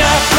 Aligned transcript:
up. 0.00 0.35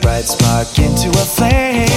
bright 0.00 0.26
spark 0.26 0.78
into 0.78 1.08
a 1.08 1.24
flame. 1.24 1.89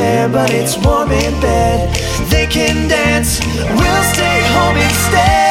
there, 0.00 0.28
but 0.28 0.50
it's 0.50 0.76
warm 0.78 1.10
in 1.12 1.34
bed. 1.40 1.78
They 2.30 2.46
can 2.46 2.88
dance, 2.88 3.40
we'll 3.78 4.04
stay 4.14 4.38
home 4.54 4.76
instead. 4.76 5.49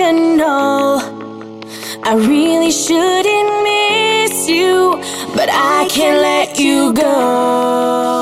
emotional. 0.00 1.00
I 2.02 2.14
really 2.14 2.72
shouldn't 2.72 3.62
miss 3.62 4.48
you, 4.48 4.96
but 5.34 5.48
I 5.50 5.86
can't 5.90 6.20
let 6.20 6.58
you 6.58 6.92
go. 6.94 8.19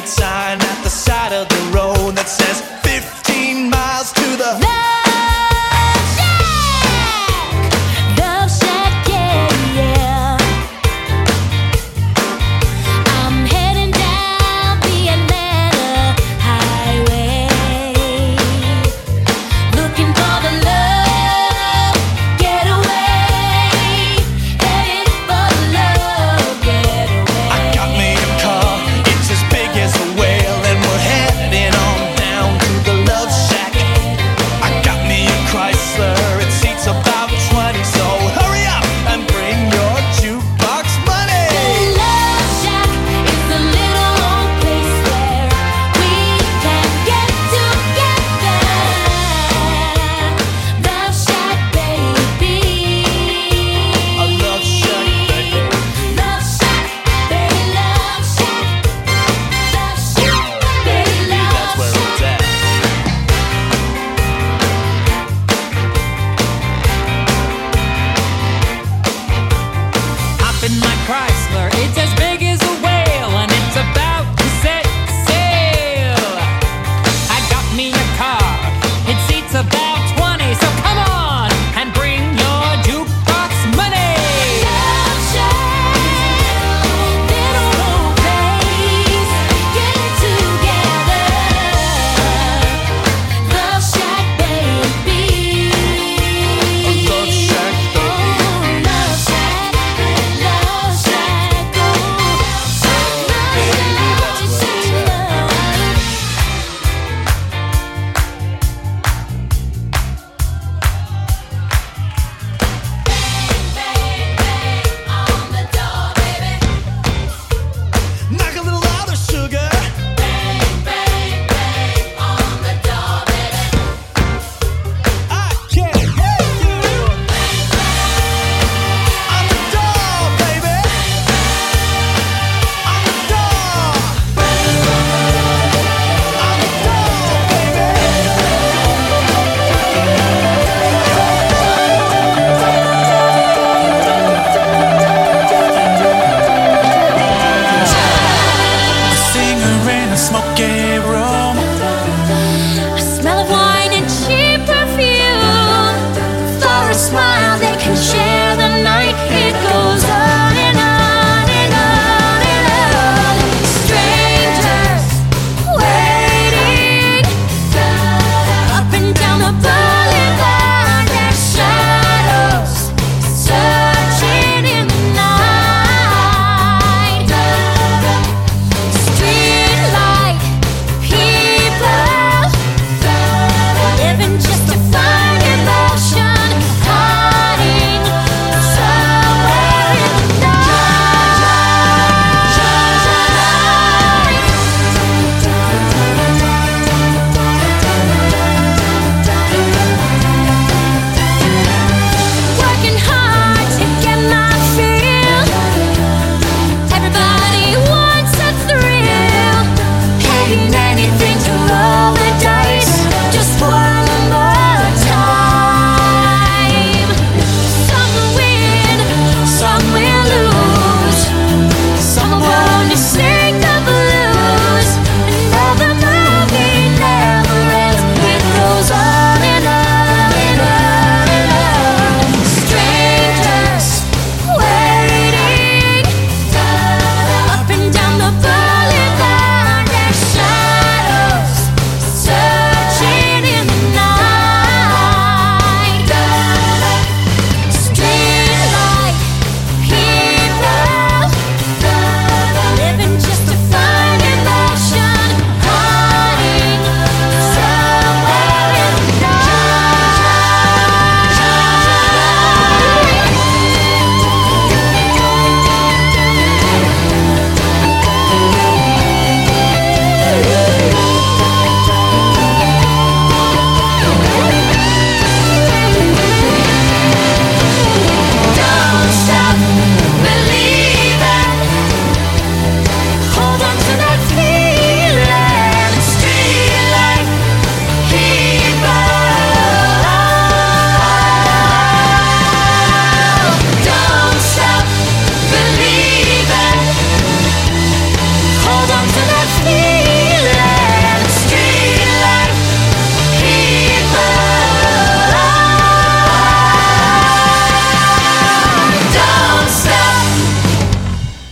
could 0.00 0.08